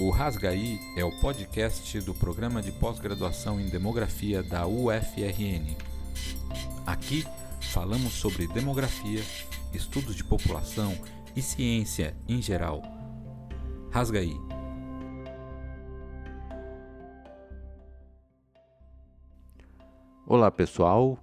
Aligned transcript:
O 0.00 0.08
Rasgaí 0.08 0.80
é 0.96 1.04
o 1.04 1.10
podcast 1.20 2.00
do 2.00 2.14
programa 2.14 2.62
de 2.62 2.72
pós-graduação 2.72 3.60
em 3.60 3.68
demografia 3.68 4.42
da 4.42 4.66
UFRN. 4.66 5.76
Aqui 6.86 7.26
falamos 7.60 8.14
sobre 8.14 8.46
demografia, 8.46 9.20
estudos 9.74 10.16
de 10.16 10.24
população 10.24 10.96
e 11.36 11.42
ciência 11.42 12.16
em 12.26 12.40
geral. 12.40 12.80
Rasgaí. 13.90 14.34
Olá 20.26 20.50
pessoal, 20.50 21.22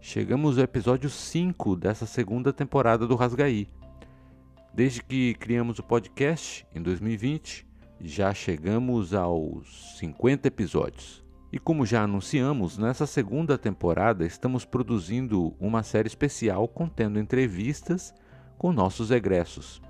chegamos 0.00 0.58
ao 0.58 0.64
episódio 0.64 1.08
5 1.08 1.76
dessa 1.76 2.04
segunda 2.04 2.52
temporada 2.52 3.06
do 3.06 3.14
Rasgaí. 3.14 3.70
Desde 4.74 5.04
que 5.04 5.34
criamos 5.34 5.78
o 5.78 5.84
podcast 5.84 6.66
em 6.74 6.82
2020, 6.82 7.70
já 8.02 8.34
chegamos 8.34 9.14
aos 9.14 9.96
50 9.98 10.48
episódios. 10.48 11.22
E 11.52 11.58
como 11.58 11.86
já 11.86 12.02
anunciamos, 12.02 12.76
nessa 12.76 13.06
segunda 13.06 13.56
temporada 13.56 14.26
estamos 14.26 14.64
produzindo 14.64 15.54
uma 15.60 15.84
série 15.84 16.08
especial 16.08 16.66
contendo 16.66 17.20
entrevistas 17.20 18.12
com 18.58 18.72
nossos 18.72 19.12
egressos. 19.12 19.80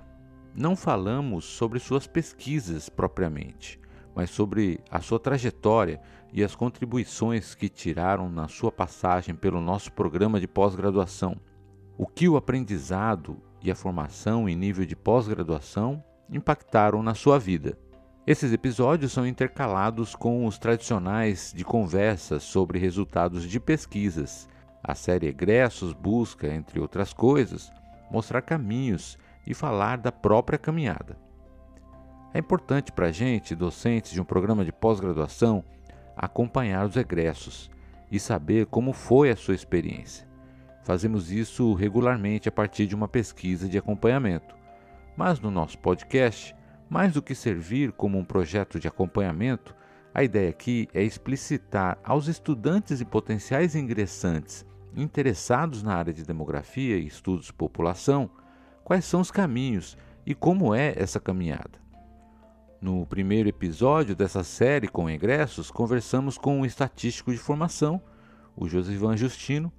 Não 0.53 0.75
falamos 0.75 1.45
sobre 1.45 1.79
suas 1.79 2.05
pesquisas 2.05 2.87
propriamente, 2.87 3.79
mas 4.13 4.29
sobre 4.29 4.79
a 4.91 5.01
sua 5.01 5.19
trajetória 5.19 5.99
e 6.31 6.43
as 6.43 6.53
contribuições 6.53 7.55
que 7.55 7.67
tiraram 7.67 8.29
na 8.29 8.47
sua 8.47 8.71
passagem 8.71 9.33
pelo 9.33 9.59
nosso 9.59 9.91
programa 9.91 10.39
de 10.39 10.47
pós-graduação. 10.47 11.35
O 11.97 12.05
que 12.05 12.29
o 12.29 12.37
aprendizado 12.37 13.41
e 13.61 13.71
a 13.71 13.75
formação 13.75 14.47
em 14.47 14.55
nível 14.55 14.85
de 14.85 14.95
pós-graduação 14.95 16.03
impactaram 16.29 17.01
na 17.01 17.15
sua 17.15 17.39
vida. 17.39 17.77
Esses 18.25 18.53
episódios 18.53 19.11
são 19.11 19.27
intercalados 19.27 20.15
com 20.15 20.45
os 20.45 20.57
tradicionais 20.57 21.51
de 21.53 21.65
conversas 21.65 22.43
sobre 22.43 22.79
resultados 22.79 23.43
de 23.43 23.59
pesquisas. 23.59 24.47
A 24.81 24.95
série 24.95 25.27
Egressos 25.27 25.91
busca, 25.91 26.47
entre 26.47 26.79
outras 26.79 27.11
coisas, 27.11 27.69
mostrar 28.09 28.41
caminhos 28.41 29.17
e 29.45 29.53
falar 29.53 29.97
da 29.97 30.09
própria 30.09 30.57
caminhada. 30.57 31.17
É 32.33 32.39
importante 32.39 32.93
para 32.93 33.07
a 33.07 33.11
gente, 33.11 33.53
docentes 33.55 34.13
de 34.13 34.21
um 34.21 34.25
programa 34.25 34.63
de 34.63 34.71
pós-graduação, 34.71 35.61
acompanhar 36.15 36.85
os 36.85 36.95
egressos 36.95 37.69
e 38.09 38.21
saber 38.21 38.67
como 38.67 38.93
foi 38.93 39.31
a 39.31 39.35
sua 39.35 39.53
experiência. 39.53 40.25
Fazemos 40.85 41.29
isso 41.29 41.73
regularmente 41.73 42.47
a 42.47 42.51
partir 42.53 42.87
de 42.87 42.95
uma 42.95 43.07
pesquisa 43.07 43.67
de 43.67 43.77
acompanhamento. 43.77 44.55
Mas 45.17 45.41
no 45.41 45.51
nosso 45.51 45.77
podcast, 45.77 46.55
mais 46.93 47.11
do 47.11 47.23
que 47.23 47.33
servir 47.33 47.91
como 47.91 48.19
um 48.19 48.23
projeto 48.23 48.79
de 48.79 48.87
acompanhamento, 48.87 49.75
a 50.13 50.23
ideia 50.23 50.51
aqui 50.51 50.87
é 50.93 51.01
explicitar 51.01 51.97
aos 52.03 52.27
estudantes 52.27 53.01
e 53.01 53.05
potenciais 53.05 53.73
ingressantes 53.73 54.63
interessados 54.95 55.81
na 55.81 55.95
área 55.95 56.13
de 56.13 56.23
demografia 56.23 56.95
e 56.95 57.07
estudos 57.07 57.47
de 57.47 57.53
população 57.53 58.29
quais 58.83 59.05
são 59.05 59.21
os 59.21 59.31
caminhos 59.31 59.97
e 60.23 60.35
como 60.35 60.75
é 60.75 60.93
essa 60.95 61.19
caminhada. 61.19 61.81
No 62.79 63.07
primeiro 63.07 63.49
episódio 63.49 64.15
dessa 64.15 64.43
série 64.43 64.87
com 64.87 65.09
ingressos, 65.09 65.71
conversamos 65.71 66.37
com 66.37 66.59
um 66.59 66.65
estatístico 66.65 67.31
de 67.31 67.39
formação, 67.39 67.99
o 68.55 68.69
Josivan 68.69 69.17
Justino, 69.17 69.73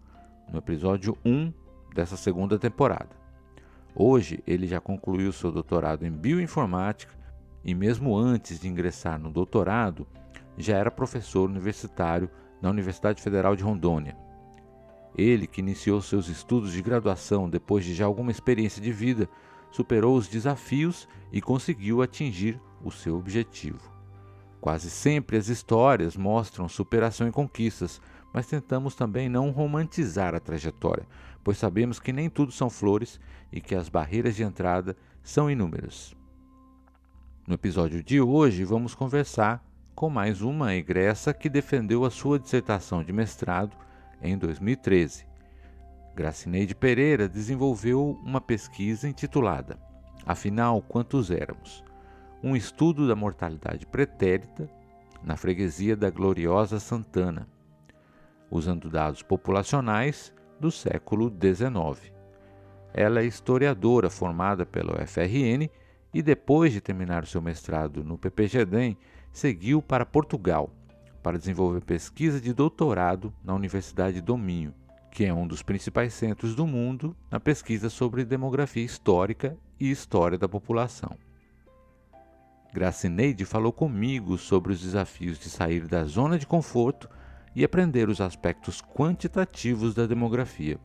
no 0.52 0.58
episódio 0.58 1.16
1 1.24 1.52
dessa 1.94 2.16
segunda 2.16 2.58
temporada. 2.58 3.23
Hoje 3.94 4.42
ele 4.46 4.66
já 4.66 4.80
concluiu 4.80 5.32
seu 5.32 5.52
doutorado 5.52 6.04
em 6.04 6.10
bioinformática 6.10 7.14
e, 7.64 7.74
mesmo 7.74 8.16
antes 8.16 8.58
de 8.58 8.68
ingressar 8.68 9.18
no 9.20 9.30
doutorado, 9.30 10.06
já 10.58 10.76
era 10.76 10.90
professor 10.90 11.48
universitário 11.48 12.28
na 12.60 12.70
Universidade 12.70 13.22
Federal 13.22 13.54
de 13.54 13.62
Rondônia. 13.62 14.16
Ele, 15.16 15.46
que 15.46 15.60
iniciou 15.60 16.02
seus 16.02 16.28
estudos 16.28 16.72
de 16.72 16.82
graduação 16.82 17.48
depois 17.48 17.84
de 17.84 17.94
já 17.94 18.04
alguma 18.04 18.32
experiência 18.32 18.82
de 18.82 18.90
vida, 18.90 19.28
superou 19.70 20.16
os 20.16 20.26
desafios 20.26 21.08
e 21.32 21.40
conseguiu 21.40 22.02
atingir 22.02 22.60
o 22.82 22.90
seu 22.90 23.16
objetivo. 23.16 23.92
Quase 24.60 24.90
sempre 24.90 25.36
as 25.36 25.48
histórias 25.48 26.16
mostram 26.16 26.68
superação 26.68 27.28
e 27.28 27.32
conquistas, 27.32 28.00
mas 28.32 28.46
tentamos 28.46 28.94
também 28.94 29.28
não 29.28 29.50
romantizar 29.50 30.34
a 30.34 30.40
trajetória, 30.40 31.06
pois 31.44 31.58
sabemos 31.58 32.00
que 32.00 32.12
nem 32.12 32.28
tudo 32.28 32.50
são 32.50 32.68
flores 32.68 33.20
e 33.52 33.60
que 33.60 33.74
as 33.74 33.88
barreiras 33.88 34.34
de 34.34 34.42
entrada 34.42 34.96
são 35.22 35.50
inúmeras. 35.50 36.16
No 37.46 37.54
episódio 37.54 38.02
de 38.02 38.20
hoje, 38.20 38.64
vamos 38.64 38.94
conversar 38.94 39.62
com 39.94 40.10
mais 40.10 40.40
uma 40.40 40.74
egressa 40.74 41.32
que 41.32 41.48
defendeu 41.48 42.04
a 42.04 42.10
sua 42.10 42.38
dissertação 42.38 43.04
de 43.04 43.12
mestrado 43.12 43.76
em 44.20 44.36
2013. 44.36 45.26
Gracineide 46.16 46.74
Pereira 46.74 47.28
desenvolveu 47.28 48.18
uma 48.24 48.40
pesquisa 48.40 49.08
intitulada 49.08 49.78
Afinal, 50.26 50.80
quantos 50.80 51.30
éramos? 51.30 51.84
Um 52.42 52.56
estudo 52.56 53.06
da 53.06 53.14
mortalidade 53.14 53.86
pretérita 53.86 54.68
na 55.22 55.36
freguesia 55.36 55.94
da 55.94 56.08
Gloriosa 56.08 56.80
Santana, 56.80 57.46
usando 58.50 58.88
dados 58.88 59.22
populacionais 59.22 60.32
do 60.64 60.70
século 60.70 61.28
XIX. 61.28 62.10
Ela 62.94 63.20
é 63.20 63.26
historiadora 63.26 64.08
formada 64.08 64.64
pela 64.64 65.02
UFRN 65.02 65.68
e, 66.14 66.22
depois 66.22 66.72
de 66.72 66.80
terminar 66.80 67.26
seu 67.26 67.42
mestrado 67.42 68.02
no 68.02 68.16
PPGDEM, 68.16 68.96
seguiu 69.30 69.82
para 69.82 70.06
Portugal 70.06 70.70
para 71.22 71.36
desenvolver 71.36 71.82
pesquisa 71.82 72.40
de 72.40 72.54
doutorado 72.54 73.30
na 73.44 73.54
Universidade 73.54 74.22
do 74.22 74.38
Minho, 74.38 74.72
que 75.10 75.26
é 75.26 75.34
um 75.34 75.46
dos 75.46 75.62
principais 75.62 76.14
centros 76.14 76.54
do 76.54 76.66
mundo 76.66 77.14
na 77.30 77.38
pesquisa 77.38 77.90
sobre 77.90 78.24
demografia 78.24 78.84
histórica 78.84 79.58
e 79.78 79.90
história 79.90 80.38
da 80.38 80.48
população. 80.48 81.14
Gracineide 82.72 83.44
falou 83.44 83.72
comigo 83.72 84.38
sobre 84.38 84.72
os 84.72 84.80
desafios 84.80 85.38
de 85.38 85.50
sair 85.50 85.86
da 85.86 86.04
zona 86.04 86.38
de 86.38 86.46
conforto 86.46 87.06
e 87.54 87.64
aprender 87.64 88.08
os 88.08 88.20
aspectos 88.20 88.82
quantitativos 88.82 89.94
da 89.94 90.06
demografia. 90.06 90.78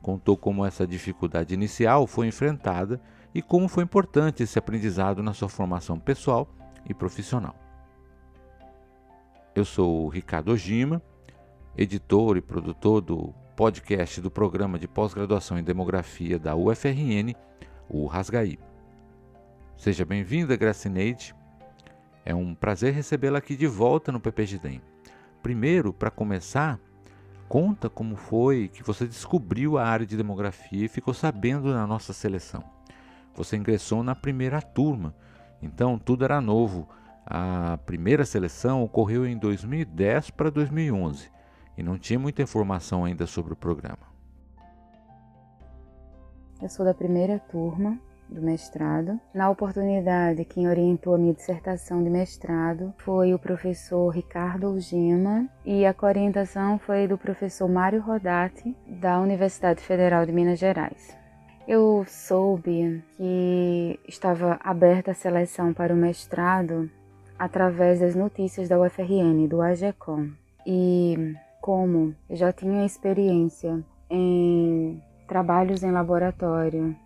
Contou 0.00 0.36
como 0.36 0.64
essa 0.64 0.86
dificuldade 0.86 1.52
inicial 1.52 2.06
foi 2.06 2.26
enfrentada 2.26 3.00
e 3.34 3.42
como 3.42 3.68
foi 3.68 3.84
importante 3.84 4.42
esse 4.42 4.58
aprendizado 4.58 5.22
na 5.22 5.34
sua 5.34 5.48
formação 5.48 5.98
pessoal 5.98 6.48
e 6.88 6.94
profissional. 6.94 7.54
Eu 9.54 9.64
sou 9.64 10.06
o 10.06 10.08
Ricardo 10.08 10.52
Ojima, 10.52 11.02
editor 11.76 12.36
e 12.36 12.40
produtor 12.40 13.00
do 13.00 13.34
podcast 13.54 14.20
do 14.20 14.30
programa 14.30 14.78
de 14.78 14.88
pós-graduação 14.88 15.58
em 15.58 15.62
demografia 15.62 16.38
da 16.38 16.56
UFRN, 16.56 17.34
o 17.88 18.06
Rasgaí. 18.06 18.58
Seja 19.76 20.04
bem-vinda, 20.04 20.56
Gracineide. 20.56 21.34
É 22.24 22.34
um 22.34 22.54
prazer 22.54 22.94
recebê-la 22.94 23.38
aqui 23.38 23.56
de 23.56 23.66
volta 23.66 24.10
no 24.12 24.20
PPGDEM. 24.20 24.80
Primeiro, 25.42 25.92
para 25.92 26.10
começar, 26.10 26.78
conta 27.48 27.88
como 27.88 28.14
foi 28.14 28.68
que 28.68 28.82
você 28.82 29.06
descobriu 29.06 29.78
a 29.78 29.84
área 29.84 30.06
de 30.06 30.16
demografia 30.16 30.84
e 30.84 30.88
ficou 30.88 31.14
sabendo 31.14 31.72
na 31.72 31.86
nossa 31.86 32.12
seleção. 32.12 32.62
Você 33.34 33.56
ingressou 33.56 34.02
na 34.02 34.14
primeira 34.14 34.60
turma, 34.60 35.14
então 35.62 35.98
tudo 35.98 36.24
era 36.24 36.40
novo. 36.40 36.88
A 37.24 37.78
primeira 37.86 38.24
seleção 38.24 38.82
ocorreu 38.82 39.26
em 39.26 39.38
2010 39.38 40.30
para 40.30 40.50
2011 40.50 41.30
e 41.76 41.82
não 41.82 41.98
tinha 41.98 42.18
muita 42.18 42.42
informação 42.42 43.04
ainda 43.04 43.26
sobre 43.26 43.52
o 43.52 43.56
programa. 43.56 44.10
Eu 46.60 46.68
sou 46.68 46.84
da 46.84 46.92
primeira 46.92 47.38
turma 47.38 47.98
do 48.30 48.40
mestrado. 48.40 49.18
Na 49.34 49.50
oportunidade, 49.50 50.44
quem 50.44 50.68
orientou 50.68 51.14
a 51.14 51.18
minha 51.18 51.34
dissertação 51.34 52.02
de 52.02 52.08
mestrado 52.08 52.94
foi 52.98 53.34
o 53.34 53.38
professor 53.38 54.08
Ricardo 54.10 54.66
Algema 54.66 55.48
e 55.64 55.84
a 55.84 55.94
orientação 56.02 56.78
foi 56.78 57.06
do 57.06 57.18
professor 57.18 57.68
Mário 57.68 58.00
Rodati, 58.00 58.74
da 58.86 59.20
Universidade 59.20 59.82
Federal 59.82 60.24
de 60.24 60.32
Minas 60.32 60.58
Gerais. 60.58 61.16
Eu 61.66 62.04
soube 62.06 63.02
que 63.16 64.00
estava 64.08 64.58
aberta 64.62 65.10
a 65.10 65.14
seleção 65.14 65.72
para 65.72 65.92
o 65.94 65.96
mestrado 65.96 66.90
através 67.38 68.00
das 68.00 68.14
notícias 68.14 68.68
da 68.68 68.80
UFRN, 68.80 69.46
do 69.48 69.62
AGECOM. 69.62 70.30
E 70.66 71.34
como 71.60 72.14
eu 72.28 72.36
já 72.36 72.52
tinha 72.52 72.84
experiência 72.84 73.82
em 74.10 75.00
trabalhos 75.28 75.82
em 75.82 75.92
laboratório 75.92 76.96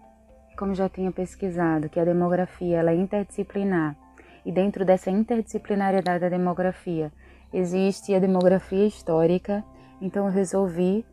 como 0.56 0.74
já 0.74 0.88
tinha 0.88 1.10
pesquisado, 1.12 1.88
que 1.88 2.00
a 2.00 2.04
demografia 2.04 2.78
ela 2.78 2.90
é 2.90 2.96
interdisciplinar 2.96 3.96
e 4.44 4.52
dentro 4.52 4.84
dessa 4.84 5.10
interdisciplinariedade 5.10 6.20
da 6.20 6.28
demografia 6.28 7.10
existe 7.52 8.14
a 8.14 8.18
demografia 8.18 8.86
histórica, 8.86 9.64
então 10.00 10.26
eu 10.26 10.32
resolvi 10.32 11.04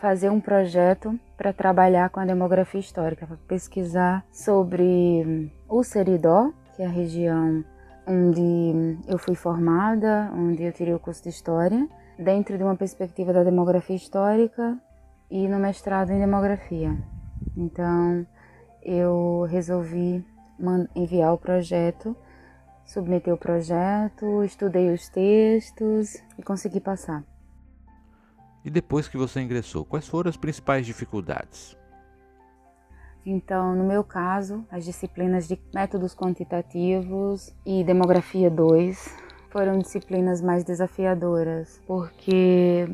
fazer 0.00 0.30
um 0.30 0.40
projeto 0.40 1.18
para 1.36 1.52
trabalhar 1.52 2.08
com 2.10 2.20
a 2.20 2.24
demografia 2.24 2.80
histórica, 2.80 3.26
para 3.26 3.36
pesquisar 3.48 4.24
sobre 4.32 5.52
o 5.68 5.82
Seridó, 5.82 6.52
que 6.74 6.82
é 6.82 6.86
a 6.86 6.88
região 6.88 7.62
onde 8.06 8.98
eu 9.06 9.18
fui 9.18 9.34
formada, 9.34 10.30
onde 10.34 10.62
eu 10.62 10.72
tirei 10.72 10.94
o 10.94 10.98
curso 10.98 11.22
de 11.22 11.28
História, 11.28 11.86
dentro 12.18 12.56
de 12.56 12.64
uma 12.64 12.76
perspectiva 12.76 13.32
da 13.32 13.44
demografia 13.44 13.96
histórica 13.96 14.78
e 15.30 15.46
no 15.46 15.58
mestrado 15.58 16.10
em 16.10 16.18
demografia. 16.18 16.96
Então, 17.56 18.26
eu 18.82 19.46
resolvi 19.48 20.24
enviar 20.94 21.32
o 21.32 21.38
projeto, 21.38 22.16
submeter 22.84 23.32
o 23.32 23.38
projeto, 23.38 24.42
estudei 24.44 24.92
os 24.92 25.08
textos 25.08 26.16
e 26.38 26.42
consegui 26.42 26.80
passar. 26.80 27.24
E 28.64 28.70
depois 28.70 29.08
que 29.08 29.16
você 29.16 29.40
ingressou, 29.40 29.84
quais 29.84 30.06
foram 30.06 30.28
as 30.28 30.36
principais 30.36 30.84
dificuldades? 30.84 31.76
Então, 33.24 33.74
no 33.74 33.84
meu 33.84 34.02
caso, 34.02 34.64
as 34.70 34.84
disciplinas 34.84 35.46
de 35.46 35.58
métodos 35.74 36.14
quantitativos 36.14 37.54
e 37.64 37.84
demografia 37.84 38.50
2 38.50 39.16
foram 39.50 39.78
disciplinas 39.78 40.40
mais 40.40 40.64
desafiadoras, 40.64 41.80
porque 41.86 42.88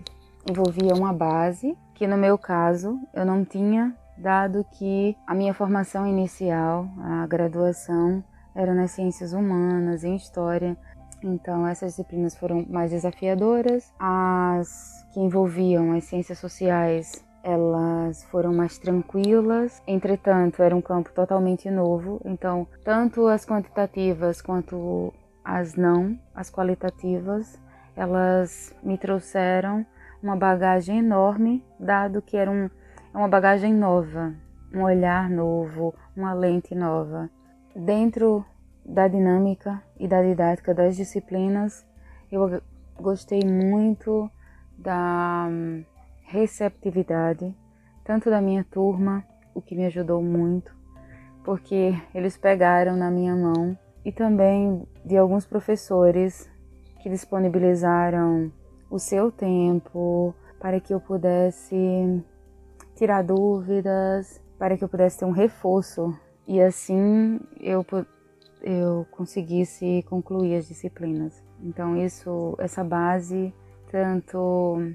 envolvia 0.48 0.94
uma 0.94 1.12
base 1.12 1.76
que 1.94 2.06
no 2.06 2.16
meu 2.16 2.36
caso 2.36 2.98
eu 3.14 3.24
não 3.24 3.44
tinha, 3.44 3.96
dado 4.18 4.64
que 4.72 5.16
a 5.26 5.34
minha 5.34 5.54
formação 5.54 6.06
inicial, 6.06 6.88
a 6.98 7.26
graduação, 7.26 8.22
era 8.54 8.74
nas 8.74 8.92
ciências 8.92 9.32
humanas, 9.32 10.04
em 10.04 10.16
história. 10.16 10.76
Então 11.22 11.66
essas 11.66 11.92
disciplinas 11.92 12.36
foram 12.36 12.64
mais 12.68 12.90
desafiadoras. 12.90 13.92
As 13.98 15.06
que 15.12 15.20
envolviam 15.20 15.92
as 15.92 16.04
ciências 16.04 16.38
sociais 16.38 17.24
elas 17.46 18.24
foram 18.24 18.52
mais 18.52 18.76
tranquilas, 18.76 19.80
entretanto, 19.86 20.64
era 20.64 20.74
um 20.74 20.80
campo 20.80 21.12
totalmente 21.12 21.70
novo, 21.70 22.20
então, 22.24 22.66
tanto 22.84 23.28
as 23.28 23.46
quantitativas 23.46 24.42
quanto 24.42 25.14
as 25.44 25.76
não, 25.76 26.18
as 26.34 26.50
qualitativas, 26.50 27.56
elas 27.94 28.74
me 28.82 28.98
trouxeram 28.98 29.86
uma 30.20 30.34
bagagem 30.34 30.98
enorme, 30.98 31.64
dado 31.78 32.20
que 32.20 32.36
era 32.36 32.50
um, 32.50 32.68
uma 33.16 33.28
bagagem 33.28 33.72
nova, 33.72 34.34
um 34.74 34.82
olhar 34.82 35.30
novo, 35.30 35.94
uma 36.14 36.34
lente 36.34 36.74
nova. 36.74 37.30
Dentro 37.74 38.44
da 38.84 39.08
dinâmica 39.08 39.82
e 39.98 40.06
da 40.06 40.22
didática 40.22 40.74
das 40.74 40.96
disciplinas, 40.96 41.86
eu 42.30 42.60
gostei 43.00 43.40
muito 43.42 44.30
da 44.76 45.48
receptividade, 46.24 47.56
tanto 48.04 48.28
da 48.28 48.42
minha 48.42 48.62
turma, 48.64 49.24
o 49.54 49.62
que 49.62 49.74
me 49.74 49.86
ajudou 49.86 50.22
muito, 50.22 50.76
porque 51.42 51.94
eles 52.14 52.36
pegaram 52.36 52.96
na 52.96 53.10
minha 53.10 53.34
mão, 53.34 53.78
e 54.04 54.12
também 54.12 54.86
de 55.02 55.16
alguns 55.16 55.46
professores 55.46 56.50
que 57.02 57.08
disponibilizaram 57.08 58.52
o 58.90 58.98
seu 58.98 59.32
tempo 59.32 60.34
para 60.60 60.78
que 60.80 60.92
eu 60.92 61.00
pudesse 61.00 62.22
tirar 62.96 63.22
dúvidas, 63.22 64.43
para 64.58 64.76
que 64.76 64.82
eu 64.82 64.88
pudesse 64.88 65.19
ter 65.19 65.25
um 65.25 65.31
reforço 65.31 66.19
e 66.48 66.60
assim 66.60 67.38
eu 67.60 67.84
eu 68.62 69.06
conseguisse 69.12 70.04
concluir 70.08 70.56
as 70.56 70.66
disciplinas. 70.66 71.44
Então 71.62 71.96
isso, 71.96 72.56
essa 72.58 72.82
base 72.82 73.54
tanto 73.90 74.93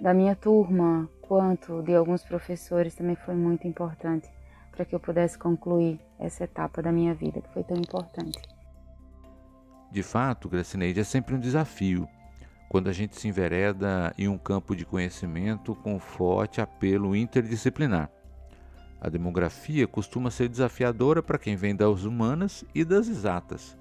da 0.00 0.14
minha 0.14 0.36
turma 0.36 1.08
quanto 1.22 1.82
de 1.82 1.94
alguns 1.94 2.22
professores 2.22 2.94
também 2.94 3.16
foi 3.16 3.34
muito 3.34 3.66
importante 3.66 4.28
para 4.70 4.84
que 4.84 4.94
eu 4.94 5.00
pudesse 5.00 5.38
concluir 5.38 6.00
essa 6.18 6.44
etapa 6.44 6.82
da 6.82 6.92
minha 6.92 7.14
vida 7.14 7.40
que 7.40 7.52
foi 7.52 7.64
tão 7.64 7.76
importante. 7.76 8.40
De 9.90 10.02
fato, 10.02 10.48
Gracineide, 10.48 11.00
é 11.00 11.04
sempre 11.04 11.34
um 11.34 11.40
desafio 11.40 12.08
quando 12.74 12.88
a 12.88 12.92
gente 12.92 13.14
se 13.14 13.28
envereda 13.28 14.12
em 14.18 14.26
um 14.26 14.36
campo 14.36 14.74
de 14.74 14.84
conhecimento 14.84 15.76
com 15.76 15.96
forte 16.00 16.60
apelo 16.60 17.14
interdisciplinar. 17.14 18.10
A 19.00 19.08
demografia 19.08 19.86
costuma 19.86 20.28
ser 20.28 20.48
desafiadora 20.48 21.22
para 21.22 21.38
quem 21.38 21.54
vem 21.54 21.76
das 21.76 22.02
humanas 22.02 22.64
e 22.74 22.84
das 22.84 23.06
exatas, 23.06 23.78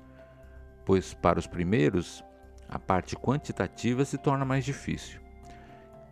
pois 0.86 1.12
para 1.12 1.40
os 1.40 1.48
primeiros, 1.48 2.24
a 2.70 2.78
parte 2.78 3.16
quantitativa 3.16 4.06
se 4.06 4.16
torna 4.16 4.46
mais 4.46 4.64
difícil. 4.64 5.20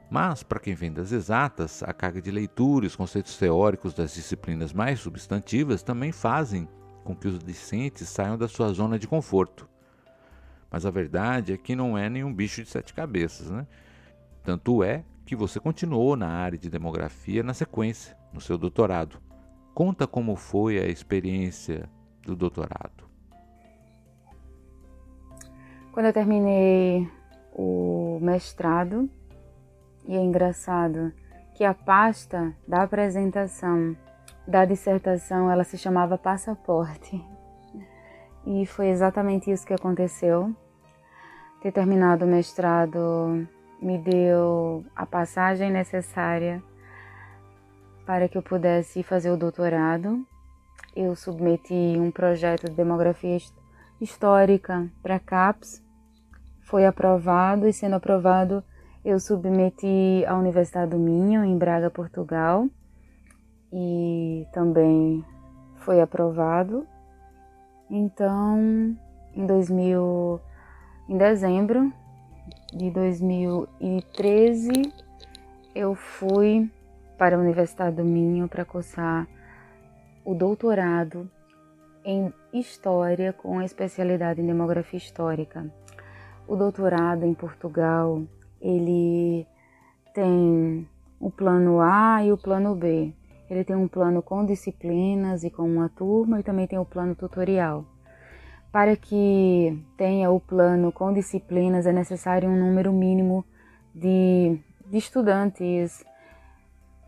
Mas, 0.10 0.42
para 0.42 0.60
quem 0.60 0.74
vem 0.74 0.92
das 0.92 1.12
exatas, 1.12 1.84
a 1.84 1.94
carga 1.94 2.20
de 2.20 2.32
leitura 2.32 2.86
e 2.86 2.88
os 2.88 2.96
conceitos 2.96 3.38
teóricos 3.38 3.94
das 3.94 4.16
disciplinas 4.16 4.74
mais 4.74 5.00
substantivas 5.00 5.84
também 5.84 6.12
fazem 6.12 6.68
com 7.04 7.16
que 7.16 7.28
os 7.28 7.38
discentes 7.38 8.10
saiam 8.10 8.40
da 8.40 8.48
sua 8.48 8.74
zona 8.74 8.98
de 8.98 9.08
conforto. 9.08 9.70
Mas 10.72 10.86
a 10.86 10.90
verdade 10.90 11.52
é 11.52 11.58
que 11.58 11.76
não 11.76 11.98
é 11.98 12.10
nenhum 12.10 12.34
bicho 12.34 12.64
de 12.64 12.70
sete 12.70 12.94
cabeças, 12.94 13.50
né? 13.50 13.68
Tanto 14.44 14.84
é 14.84 15.04
que 15.26 15.36
você 15.36 15.60
continuou 15.60 16.16
na 16.16 16.30
área 16.30 16.58
de 16.58 16.70
demografia 16.70 17.44
na 17.44 17.54
sequência, 17.54 18.18
no 18.34 18.40
seu 18.40 18.58
doutorado. 18.58 19.20
Conta 19.74 20.08
como 20.08 20.36
foi 20.36 20.80
a 20.80 20.88
experiência 20.88 21.90
do 22.24 22.36
doutorado. 22.36 23.04
Quando 25.92 26.06
eu 26.06 26.14
terminei 26.14 27.08
o 27.54 28.18
mestrado, 28.22 29.10
e 30.08 30.16
é 30.16 30.22
engraçado 30.22 31.12
que 31.54 31.66
a 31.66 31.74
pasta 31.74 32.56
da 32.68 32.84
apresentação 32.84 33.96
da 34.48 34.66
dissertação 34.66 35.52
ela 35.52 35.64
se 35.64 35.78
chamava 35.78 36.18
passaporte. 36.18 37.24
E 38.46 38.66
foi 38.66 38.88
exatamente 38.88 39.52
isso 39.52 39.66
que 39.66 39.74
aconteceu. 39.74 40.56
Ter 41.62 41.72
terminado 41.72 42.26
o 42.26 42.28
mestrado 42.28 43.48
me 43.80 43.98
deu 44.00 44.84
a 44.96 45.06
passagem 45.06 45.72
necessária 45.72 46.62
para 48.06 48.28
que 48.28 48.36
eu 48.36 48.42
pudesse 48.42 49.04
fazer 49.04 49.30
o 49.30 49.38
doutorado. 49.38 50.26
Eu 50.96 51.16
submeti 51.16 51.96
um 51.98 52.10
projeto 52.10 52.68
de 52.68 52.76
demografia 52.76 53.38
histórica 54.02 54.90
para 55.04 55.18
a 55.18 55.20
CAPES. 55.20 55.84
Foi 56.62 56.86
aprovado 56.86 57.68
e 57.68 57.74
sendo 57.74 57.96
aprovado 57.96 58.64
eu 59.06 59.20
submeti 59.20 60.26
à 60.28 60.36
Universidade 60.36 60.92
do 60.92 60.98
Minho, 60.98 61.44
em 61.44 61.58
Braga, 61.58 61.90
Portugal, 61.90 62.68
e 63.72 64.48
também 64.52 65.24
foi 65.78 66.02
aprovado. 66.02 66.88
Então, 67.90 68.96
em 69.34 69.46
2000, 69.46 70.40
em 71.08 71.18
dezembro 71.18 71.92
de 72.74 72.90
2013, 72.92 74.72
eu 75.76 75.96
fui 75.96 76.70
para 77.18 77.36
a 77.36 77.40
Universidade 77.40 77.98
do 77.98 78.04
Minho 78.04 78.48
para 78.48 78.66
cursar 78.66 79.28
o 80.24 80.34
doutorado 80.34 81.30
em 82.04 82.34
História 82.54 83.32
com 83.34 83.62
especialidade 83.62 84.42
em 84.42 84.46
Demografia 84.46 84.98
Histórica. 84.98 85.72
O 86.48 86.56
doutorado 86.56 87.26
em 87.26 87.34
Portugal 87.34 88.24
ele 88.60 89.48
tem 90.14 90.88
o 91.20 91.30
plano 91.30 91.80
A 91.80 92.24
e 92.24 92.32
o 92.32 92.38
plano 92.38 92.76
B. 92.76 93.14
Ele 93.50 93.64
tem 93.64 93.76
um 93.76 93.88
plano 93.88 94.22
com 94.22 94.46
disciplinas 94.46 95.44
e 95.44 95.50
com 95.50 95.64
uma 95.64 95.90
turma 95.90 96.40
e 96.40 96.44
também 96.44 96.68
tem 96.68 96.80
o 96.80 96.86
plano 96.86 97.16
tutorial. 97.16 97.86
Para 98.72 98.96
que 98.96 99.78
tenha 99.98 100.32
o 100.32 100.40
plano 100.40 100.92
com 100.92 101.14
disciplinas 101.14 101.86
é 101.86 101.92
necessário 101.92 102.50
um 102.50 102.58
número 102.58 102.94
mínimo 102.94 103.46
de, 103.94 104.58
de 104.88 104.98
estudantes. 104.98 106.06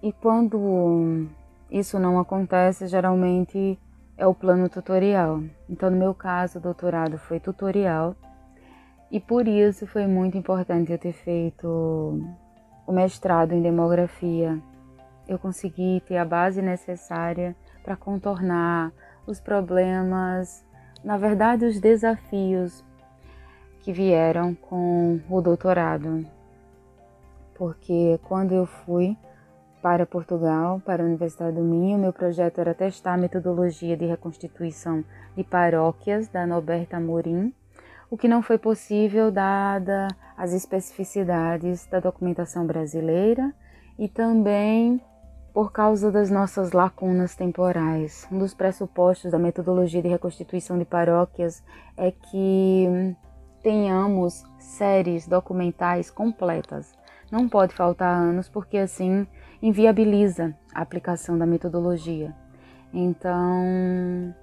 E 0.01 0.11
quando 0.11 1.27
isso 1.71 1.97
não 1.97 2.19
acontece, 2.19 2.87
geralmente 2.87 3.79
é 4.17 4.27
o 4.27 4.35
plano 4.35 4.67
tutorial. 4.67 5.41
Então, 5.69 5.89
no 5.89 5.97
meu 5.97 6.13
caso, 6.13 6.59
o 6.59 6.61
doutorado 6.61 7.17
foi 7.17 7.39
tutorial 7.39 8.15
e 9.09 9.19
por 9.19 9.47
isso 9.47 9.85
foi 9.85 10.07
muito 10.07 10.37
importante 10.37 10.91
eu 10.91 10.97
ter 10.97 11.13
feito 11.13 11.67
o 12.87 12.91
mestrado 12.91 13.53
em 13.53 13.61
demografia. 13.61 14.59
Eu 15.27 15.39
consegui 15.39 16.01
ter 16.07 16.17
a 16.17 16.25
base 16.25 16.61
necessária 16.61 17.55
para 17.83 17.95
contornar 17.95 18.91
os 19.25 19.39
problemas, 19.39 20.65
na 21.03 21.17
verdade, 21.17 21.65
os 21.65 21.79
desafios 21.79 22.83
que 23.81 23.91
vieram 23.91 24.55
com 24.55 25.19
o 25.29 25.41
doutorado. 25.41 26.25
Porque 27.55 28.19
quando 28.23 28.53
eu 28.53 28.65
fui 28.65 29.17
para 29.81 30.05
Portugal, 30.05 30.81
para 30.85 31.03
a 31.03 31.05
Universidade 31.05 31.57
do 31.57 31.63
Minho, 31.63 31.99
meu 31.99 32.13
projeto 32.13 32.59
era 32.59 32.73
testar 32.73 33.15
a 33.15 33.17
metodologia 33.17 33.97
de 33.97 34.05
reconstituição 34.05 35.03
de 35.35 35.43
paróquias 35.43 36.27
da 36.29 36.47
Norberta 36.47 36.97
Amorim 36.97 37.53
o 38.13 38.17
que 38.17 38.27
não 38.27 38.43
foi 38.43 38.59
possível 38.59 39.31
dada 39.31 40.07
as 40.37 40.53
especificidades 40.53 41.87
da 41.87 41.99
documentação 41.99 42.63
brasileira 42.63 43.51
e 43.97 44.07
também 44.07 45.01
por 45.53 45.71
causa 45.71 46.11
das 46.11 46.31
nossas 46.31 46.71
lacunas 46.71 47.35
temporais. 47.35 48.27
Um 48.31 48.39
dos 48.39 48.53
pressupostos 48.53 49.31
da 49.31 49.37
metodologia 49.37 50.01
de 50.01 50.07
reconstituição 50.07 50.79
de 50.79 50.85
paróquias 50.85 51.63
é 51.95 52.11
que 52.11 53.15
tenhamos 53.61 54.43
séries 54.57 55.27
documentais 55.27 56.09
completas. 56.09 56.91
Não 57.31 57.47
pode 57.47 57.73
faltar 57.75 58.15
anos, 58.15 58.49
porque 58.49 58.77
assim 58.77 59.27
inviabiliza 59.61 60.55
a 60.73 60.81
aplicação 60.81 61.37
da 61.37 61.45
metodologia. 61.45 62.35
Então, 62.91 64.35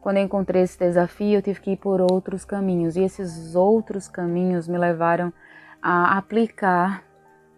quando 0.00 0.18
eu 0.18 0.24
encontrei 0.24 0.62
esse 0.62 0.78
desafio, 0.78 1.38
eu 1.38 1.42
tive 1.42 1.60
que 1.60 1.70
ir 1.72 1.76
por 1.76 2.00
outros 2.00 2.44
caminhos, 2.44 2.96
e 2.96 3.02
esses 3.02 3.54
outros 3.54 4.08
caminhos 4.08 4.68
me 4.68 4.76
levaram 4.76 5.32
a 5.80 6.18
aplicar 6.18 7.04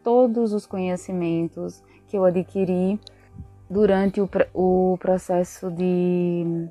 todos 0.03 0.53
os 0.53 0.67
conhecimentos 0.67 1.83
que 2.11 2.17
eu 2.17 2.25
adquiri 2.25 3.01
durante 3.71 4.21
o, 4.21 4.29
o 4.53 4.99
processo 4.99 5.71
de, 5.71 6.69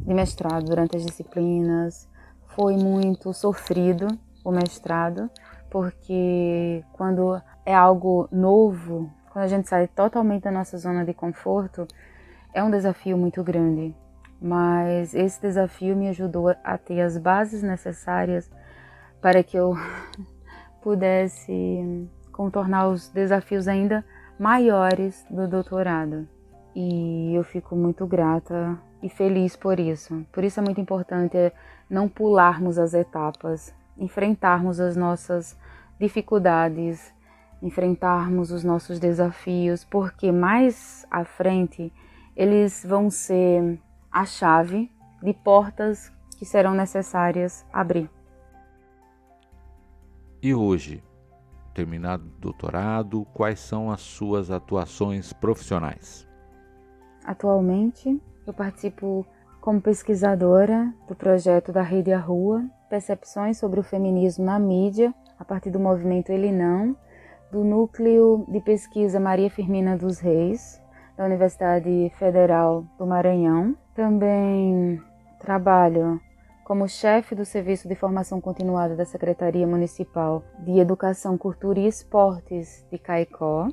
de 0.00 0.14
mestrado, 0.14 0.66
durante 0.66 0.96
as 0.98 1.06
disciplinas. 1.06 2.06
Foi 2.48 2.76
muito 2.76 3.32
sofrido 3.32 4.06
o 4.44 4.52
mestrado, 4.52 5.30
porque 5.70 6.84
quando 6.92 7.40
é 7.64 7.74
algo 7.74 8.28
novo, 8.30 9.10
quando 9.30 9.46
a 9.46 9.48
gente 9.48 9.66
sai 9.66 9.88
totalmente 9.88 10.42
da 10.42 10.50
nossa 10.50 10.76
zona 10.76 11.06
de 11.06 11.14
conforto, 11.14 11.88
é 12.52 12.62
um 12.62 12.70
desafio 12.70 13.16
muito 13.16 13.42
grande. 13.42 13.96
Mas 14.38 15.14
esse 15.14 15.40
desafio 15.40 15.96
me 15.96 16.08
ajudou 16.08 16.54
a 16.62 16.76
ter 16.76 17.00
as 17.00 17.16
bases 17.16 17.62
necessárias 17.62 18.50
para 19.22 19.42
que 19.42 19.56
eu 19.56 19.74
pudesse 20.82 22.06
contornar 22.30 22.88
os 22.88 23.08
desafios 23.08 23.68
ainda 23.68 24.04
maiores 24.38 25.24
do 25.30 25.46
doutorado. 25.46 26.28
E 26.74 27.34
eu 27.34 27.44
fico 27.44 27.76
muito 27.76 28.06
grata 28.06 28.78
e 29.02 29.08
feliz 29.08 29.56
por 29.56 29.78
isso. 29.78 30.24
Por 30.32 30.44
isso 30.44 30.60
é 30.60 30.62
muito 30.62 30.80
importante 30.80 31.52
não 31.88 32.08
pularmos 32.08 32.78
as 32.78 32.94
etapas, 32.94 33.74
enfrentarmos 33.98 34.80
as 34.80 34.96
nossas 34.96 35.56
dificuldades, 35.98 37.12
enfrentarmos 37.62 38.50
os 38.50 38.64
nossos 38.64 38.98
desafios, 38.98 39.84
porque 39.84 40.32
mais 40.32 41.06
à 41.10 41.24
frente 41.24 41.92
eles 42.34 42.84
vão 42.88 43.10
ser 43.10 43.78
a 44.10 44.24
chave 44.24 44.90
de 45.22 45.32
portas 45.32 46.12
que 46.38 46.44
serão 46.44 46.74
necessárias 46.74 47.64
abrir. 47.72 48.10
E 50.42 50.52
hoje, 50.52 51.04
terminado 51.72 52.24
o 52.24 52.40
doutorado, 52.40 53.26
quais 53.32 53.58
são 53.60 53.90
as 53.90 54.00
suas 54.00 54.50
atuações 54.50 55.32
profissionais? 55.32 56.26
Atualmente, 57.24 58.20
eu 58.46 58.52
participo 58.52 59.26
como 59.60 59.80
pesquisadora 59.80 60.92
do 61.06 61.14
projeto 61.14 61.72
da 61.72 61.82
Rede 61.82 62.12
à 62.12 62.18
Rua, 62.18 62.64
Percepções 62.90 63.56
sobre 63.56 63.80
o 63.80 63.82
Feminismo 63.82 64.44
na 64.44 64.58
Mídia, 64.58 65.14
a 65.38 65.44
partir 65.44 65.70
do 65.70 65.80
movimento 65.80 66.30
Ele 66.30 66.52
Não, 66.52 66.94
do 67.50 67.64
Núcleo 67.64 68.44
de 68.48 68.60
Pesquisa 68.60 69.18
Maria 69.20 69.48
Firmina 69.48 69.96
dos 69.96 70.18
Reis, 70.18 70.82
da 71.16 71.24
Universidade 71.24 72.10
Federal 72.18 72.84
do 72.98 73.06
Maranhão. 73.06 73.76
Também 73.94 75.00
trabalho 75.38 76.20
como 76.64 76.88
chefe 76.88 77.34
do 77.34 77.44
Serviço 77.44 77.88
de 77.88 77.94
Formação 77.94 78.40
Continuada 78.40 78.94
da 78.94 79.04
Secretaria 79.04 79.66
Municipal 79.66 80.44
de 80.60 80.78
Educação, 80.78 81.36
Cultura 81.36 81.80
e 81.80 81.86
Esportes 81.86 82.86
de 82.90 82.98
Caicó, 82.98 83.68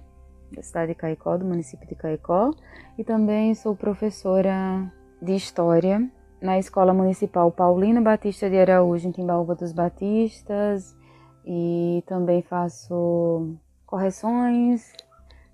da 0.51 0.63
cidade 0.63 0.93
de 0.93 0.96
Caicó, 0.96 1.38
do 1.38 1.46
município 1.46 1.88
de 1.88 1.96
Caicó, 1.96 2.51
e 2.98 3.03
também 3.03 3.53
sou 3.53 3.75
professora 3.75 4.91
de 5.22 5.36
História 5.36 6.10
na 6.41 6.58
Escola 6.58 6.93
Municipal 6.93 7.51
Paulino 7.51 8.01
Batista 8.01 8.50
de 8.50 8.58
Araújo, 8.58 9.08
em 9.08 9.12
Timbaúba 9.12 9.53
dos 9.53 9.72
Batistas, 9.72 10.98
e 11.46 12.03
também 12.08 12.41
faço 12.41 13.55
correções 13.86 14.93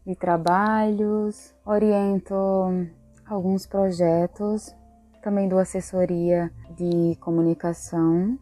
de 0.06 0.15
trabalhos, 0.15 1.54
oriento 1.65 2.46
alguns 3.25 3.65
projetos 3.65 4.74
também 5.25 5.50
dou 5.50 5.58
assessoria 5.58 6.51
de 6.77 7.17
comunicação, 7.20 8.38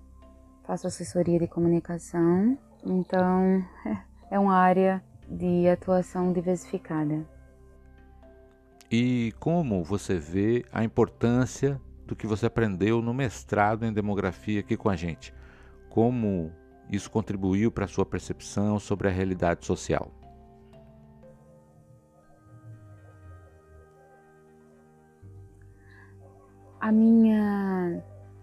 faço 0.65 0.85
assessoria 0.85 1.39
de 1.39 1.47
comunicação, 1.47 2.57
então 2.85 3.65
é 4.29 4.37
uma 4.37 4.57
área 4.57 5.01
de 5.25 5.65
atuação 5.69 6.33
diversificada. 6.33 7.25
E 8.91 9.33
como 9.39 9.81
você 9.81 10.19
vê 10.19 10.65
a 10.73 10.83
importância 10.83 11.79
do 12.05 12.17
que 12.17 12.27
você 12.27 12.47
aprendeu 12.47 13.01
no 13.01 13.13
mestrado 13.13 13.85
em 13.85 13.93
demografia 13.93 14.59
aqui 14.59 14.75
com 14.75 14.89
a 14.89 14.95
gente? 14.97 15.33
Como 15.89 16.51
isso 16.91 17.09
contribuiu 17.09 17.71
para 17.71 17.85
a 17.85 17.87
sua 17.87 18.05
percepção 18.05 18.77
sobre 18.77 19.07
a 19.07 19.11
realidade 19.11 19.65
social? 19.65 20.11
Minha 26.93 28.01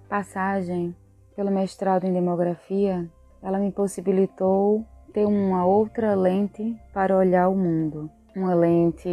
passagem 0.08 0.94
pelo 1.34 1.50
mestrado 1.50 2.04
em 2.04 2.12
demografia, 2.12 3.08
ela 3.42 3.58
me 3.58 3.72
possibilitou 3.72 4.84
ter 5.12 5.26
uma 5.26 5.64
outra 5.64 6.14
lente 6.14 6.76
para 6.92 7.16
olhar 7.16 7.48
o 7.48 7.56
mundo, 7.56 8.10
uma 8.36 8.54
lente 8.54 9.08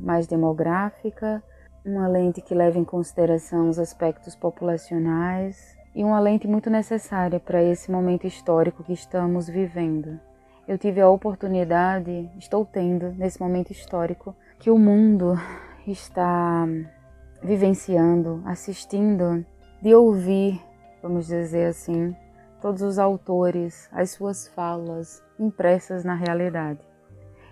mais 0.00 0.26
demográfica, 0.26 1.42
uma 1.84 2.08
lente 2.08 2.40
que 2.40 2.54
leva 2.54 2.78
em 2.78 2.84
consideração 2.84 3.68
os 3.68 3.78
aspectos 3.78 4.34
populacionais 4.34 5.76
e 5.94 6.04
uma 6.04 6.20
lente 6.20 6.46
muito 6.46 6.68
necessária 6.68 7.40
para 7.40 7.62
esse 7.62 7.90
momento 7.90 8.26
histórico 8.26 8.82
que 8.82 8.92
estamos 8.92 9.48
vivendo. 9.48 10.18
Eu 10.68 10.78
tive 10.78 11.00
a 11.00 11.08
oportunidade, 11.08 12.30
estou 12.38 12.64
tendo 12.64 13.12
nesse 13.12 13.40
momento 13.40 13.70
histórico, 13.70 14.36
que 14.58 14.70
o 14.70 14.78
mundo 14.78 15.34
está 15.86 16.66
vivenciando, 17.42 18.42
assistindo, 18.44 19.44
de 19.80 19.94
ouvir, 19.94 20.60
vamos 21.02 21.26
dizer 21.26 21.66
assim, 21.66 22.14
todos 22.60 22.82
os 22.82 22.98
autores, 22.98 23.88
as 23.92 24.10
suas 24.10 24.48
falas 24.48 25.22
impressas 25.38 26.04
na 26.04 26.14
realidade. 26.14 26.80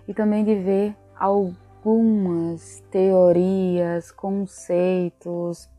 E 0.07 0.13
também 0.13 0.43
de 0.43 0.55
ver 0.55 0.95
algumas 1.15 2.81
teorias, 2.91 4.11
conceitos, 4.11 5.69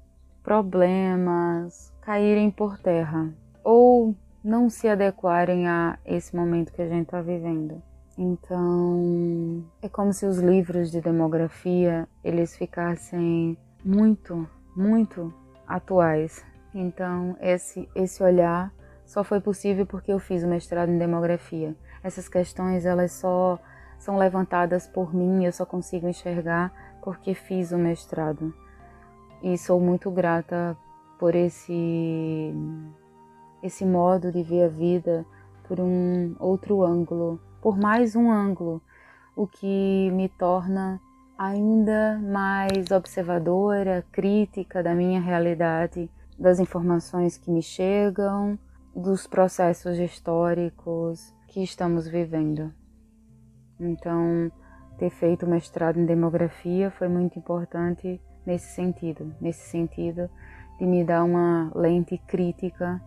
problemas 0.43 1.93
caírem 2.01 2.51
por 2.51 2.79
terra 2.79 3.33
ou 3.63 4.15
não 4.43 4.71
se 4.71 4.89
adequarem 4.89 5.69
a 5.69 5.99
esse 6.05 6.35
momento 6.35 6.73
que 6.73 6.83
a 6.83 6.89
gente 6.89 7.05
está 7.05 7.21
vivendo. 7.21 7.83
Então, 8.17 9.65
é 9.81 9.89
como 9.89 10.13
se 10.13 10.27
os 10.27 10.39
livros 10.39 10.91
de 10.91 11.01
demografia 11.01 12.09
eles 12.25 12.57
ficassem 12.57 13.57
muito, 13.85 14.49
muito 14.77 15.33
atuais. 15.67 16.45
Então, 16.75 17.37
esse, 17.41 17.89
esse 17.95 18.23
olhar 18.23 18.73
só 19.05 19.25
foi 19.25 19.41
possível 19.41 19.85
porque 19.87 20.13
eu 20.13 20.19
fiz 20.19 20.43
o 20.43 20.49
mestrado 20.49 20.91
em 20.91 20.99
demografia. 20.99 21.77
Essas 22.03 22.29
questões, 22.29 22.87
elas 22.87 23.13
só 23.13 23.59
são 23.99 24.17
levantadas 24.17 24.87
por 24.87 25.15
mim, 25.15 25.45
eu 25.45 25.53
só 25.53 25.67
consigo 25.67 26.09
enxergar 26.09 26.73
porque 27.03 27.35
fiz 27.35 27.73
o 27.73 27.79
mestrado. 27.79 28.55
E 29.43 29.57
sou 29.59 29.81
muito 29.81 30.11
grata 30.11 30.77
por 31.19 31.35
esse 31.35 32.55
esse 33.63 33.85
modo 33.85 34.33
de 34.33 34.43
ver 34.43 34.65
a 34.65 34.69
vida 34.69 35.27
por 35.69 35.79
um 35.79 36.35
outro 36.39 36.83
ângulo, 36.83 37.39
por 37.61 37.79
mais 37.79 38.17
um 38.17 38.31
ângulo, 38.31 38.81
o 39.37 39.47
que 39.47 40.11
me 40.13 40.29
torna 40.29 41.01
ainda 41.41 42.19
mais 42.19 42.91
observadora, 42.91 44.05
crítica 44.13 44.83
da 44.83 44.95
minha 44.95 45.19
realidade, 45.19 46.11
das 46.39 46.61
informações 46.61 47.39
que 47.39 47.51
me 47.51 47.63
chegam, 47.63 48.59
dos 48.95 49.27
processos 49.27 49.99
históricos 49.99 51.35
que 51.49 51.63
estamos 51.63 52.07
vivendo. 52.07 52.71
Então, 53.81 54.53
ter 54.99 55.09
feito 55.09 55.47
mestrado 55.47 55.99
em 55.99 56.05
demografia 56.05 56.91
foi 56.91 57.09
muito 57.09 57.39
importante 57.39 58.21
nesse 58.45 58.75
sentido, 58.75 59.35
nesse 59.41 59.67
sentido 59.71 60.29
de 60.79 60.85
me 60.85 61.03
dar 61.03 61.25
uma 61.25 61.73
lente 61.75 62.19
crítica 62.27 63.01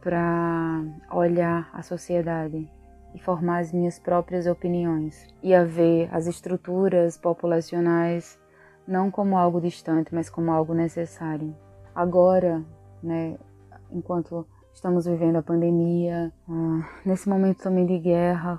para 0.00 0.82
olhar 1.12 1.70
a 1.72 1.82
sociedade 1.82 2.68
e 3.14 3.18
formar 3.18 3.58
as 3.58 3.72
minhas 3.72 3.98
próprias 3.98 4.46
opiniões 4.46 5.26
e 5.42 5.54
a 5.54 5.64
ver 5.64 6.08
as 6.12 6.26
estruturas 6.26 7.16
populacionais 7.16 8.38
não 8.86 9.10
como 9.10 9.36
algo 9.36 9.60
distante, 9.60 10.14
mas 10.14 10.28
como 10.28 10.50
algo 10.50 10.74
necessário. 10.74 11.54
Agora, 11.94 12.64
né, 13.02 13.38
enquanto 13.90 14.46
estamos 14.72 15.06
vivendo 15.06 15.36
a 15.36 15.42
pandemia, 15.42 16.32
ah, 16.48 16.88
nesse 17.04 17.28
momento 17.28 17.62
também 17.62 17.86
de 17.86 17.98
guerra, 17.98 18.58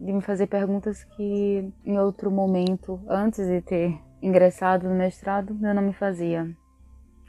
de 0.00 0.12
me 0.12 0.22
fazer 0.22 0.46
perguntas 0.46 1.04
que 1.04 1.72
em 1.84 1.98
outro 1.98 2.30
momento, 2.30 2.98
antes 3.06 3.46
de 3.46 3.60
ter 3.60 4.00
ingressado 4.22 4.88
no 4.88 4.94
mestrado, 4.94 5.58
eu 5.62 5.74
não 5.74 5.82
me 5.82 5.92
fazia. 5.92 6.48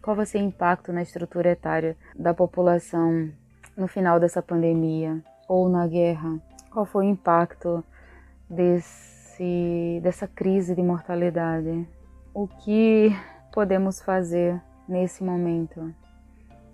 Qual 0.01 0.15
vai 0.15 0.25
ser 0.25 0.39
o 0.39 0.45
impacto 0.45 0.91
na 0.91 1.01
estrutura 1.01 1.51
etária 1.51 1.97
da 2.15 2.33
população 2.33 3.29
no 3.75 3.87
final 3.87 4.19
dessa 4.19 4.41
pandemia 4.41 5.21
ou 5.51 5.67
na 5.67 5.85
guerra? 5.85 6.39
Qual 6.71 6.85
foi 6.85 7.05
o 7.05 7.09
impacto 7.09 7.83
desse, 8.49 9.99
dessa 10.01 10.25
crise 10.25 10.73
de 10.73 10.81
mortalidade? 10.81 11.85
O 12.33 12.47
que 12.47 13.09
podemos 13.51 14.01
fazer 14.01 14.61
nesse 14.87 15.21
momento? 15.21 15.93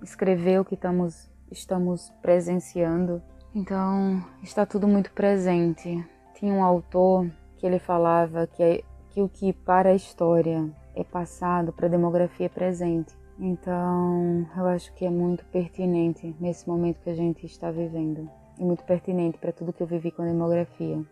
Escrever 0.04 0.62
o 0.62 0.66
que 0.66 0.76
estamos, 0.76 1.28
estamos 1.52 2.12
presenciando. 2.22 3.20
Então, 3.56 4.24
está 4.44 4.64
tudo 4.64 4.88
muito 4.88 5.12
presente. 5.12 6.08
Tinha 6.36 6.54
um 6.54 6.64
autor 6.64 7.28
que 7.58 7.66
ele 7.66 7.80
falava 7.80 8.46
que, 8.46 8.62
é, 8.62 8.84
que 9.10 9.24
o 9.24 9.28
que 9.28 9.54
para 9.54 9.90
a 9.90 9.96
história 9.96 10.70
é 10.96 11.04
passado, 11.04 11.74
para 11.74 11.88
a 11.88 11.90
demografia 11.90 12.46
é 12.46 12.50
presente. 12.50 13.18
Então, 13.40 14.48
eu 14.56 14.68
acho 14.68 14.94
que 14.94 15.04
é 15.04 15.10
muito 15.10 15.44
pertinente 15.46 16.36
nesse 16.40 16.70
momento 16.70 17.02
que 17.02 17.10
a 17.10 17.16
gente 17.16 17.44
está 17.44 17.72
vivendo. 17.72 18.30
E 18.60 18.64
muito 18.64 18.84
pertinente 18.84 19.38
para 19.38 19.52
tudo 19.52 19.74
que 19.74 19.82
eu 19.82 19.88
vivi 19.88 20.12
com 20.12 20.24
a 20.24 20.26
demografia. 20.26 21.04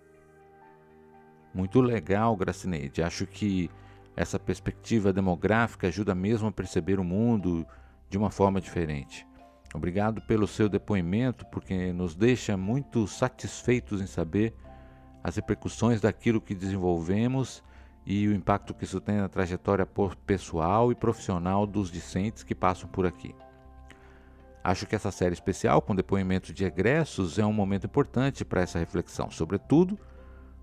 Muito 1.54 1.80
legal, 1.80 2.36
Gracineide. 2.36 3.02
Acho 3.02 3.26
que 3.26 3.70
essa 4.16 4.40
perspectiva 4.40 5.14
demográfica 5.14 5.88
ajuda 5.88 6.16
mesmo 6.16 6.48
a 6.48 6.52
perceber 6.52 7.00
o 7.00 7.04
mundo 7.04 7.66
de 8.10 8.18
uma 8.18 8.32
forma 8.32 8.60
diferente. 8.60 9.28
Obrigado 9.74 10.22
pelo 10.22 10.48
seu 10.48 10.70
depoimento, 10.70 11.46
porque 11.48 11.92
nos 11.92 12.16
deixa 12.16 12.56
muito 12.56 13.08
satisfeitos 13.08 14.02
em 14.02 14.08
saber 14.08 14.54
as 15.22 15.36
repercussões 15.36 16.00
daquilo 16.00 16.40
que 16.40 16.56
desenvolvemos 16.56 17.64
e 18.06 18.28
o 18.28 18.34
impacto 18.34 18.74
que 18.74 18.86
isso 18.86 19.02
tem 19.02 19.18
na 19.18 19.28
trajetória 19.28 19.88
pessoal 20.26 20.92
e 20.92 20.96
profissional 20.96 21.66
dos 21.66 21.92
discentes 21.92 22.44
que 22.44 22.56
passam 22.56 22.88
por 22.88 23.06
aqui. 23.06 23.36
Acho 24.66 24.88
que 24.88 24.96
essa 24.96 25.12
série 25.12 25.36
especial 25.36 25.80
com 25.80 25.94
depoimentos 25.94 26.52
de 26.52 26.66
egressos 26.66 27.38
é 27.38 27.46
um 27.46 27.54
momento 27.54 27.86
importante 27.86 28.44
para 28.44 28.62
essa 28.62 28.80
reflexão, 28.80 29.30
sobretudo 29.30 29.96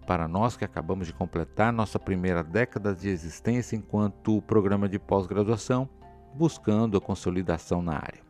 para 0.04 0.26
nós 0.26 0.56
que 0.56 0.64
acabamos 0.64 1.06
de 1.06 1.12
completar 1.12 1.72
nossa 1.72 2.00
primeira 2.00 2.42
década 2.42 2.96
de 2.96 3.08
existência 3.08 3.76
enquanto 3.76 4.42
programa 4.42 4.88
de 4.88 4.98
pós-graduação, 4.98 5.88
buscando 6.34 6.98
a 6.98 7.00
consolidação 7.00 7.80
na 7.80 7.94
área. 7.94 8.20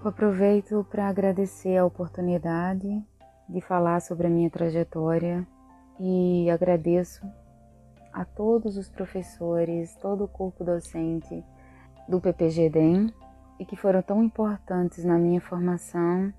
Eu 0.00 0.08
aproveito 0.08 0.84
para 0.90 1.08
agradecer 1.08 1.76
a 1.76 1.86
oportunidade 1.86 3.00
de 3.48 3.60
falar 3.60 4.00
sobre 4.00 4.26
a 4.26 4.30
minha 4.30 4.50
trajetória 4.50 5.46
e 6.00 6.50
agradeço 6.50 7.24
a 8.12 8.24
todos 8.24 8.76
os 8.76 8.88
professores, 8.88 9.94
todo 9.96 10.24
o 10.24 10.28
corpo 10.28 10.64
docente 10.64 11.44
do 12.08 12.20
PPGDEM 12.20 13.12
e 13.58 13.64
que 13.64 13.76
foram 13.76 14.02
tão 14.02 14.22
importantes 14.22 15.04
na 15.04 15.18
minha 15.18 15.40
formação. 15.40 16.32